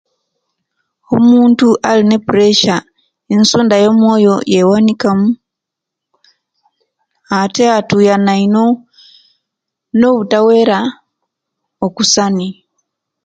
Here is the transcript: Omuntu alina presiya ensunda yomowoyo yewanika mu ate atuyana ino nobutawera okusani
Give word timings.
Omuntu 1.15 1.67
alina 1.89 2.17
presiya 2.27 2.77
ensunda 3.33 3.75
yomowoyo 3.83 4.35
yewanika 4.53 5.09
mu 5.19 5.29
ate 7.39 7.63
atuyana 7.79 8.33
ino 8.45 8.65
nobutawera 9.99 10.79
okusani 11.85 12.47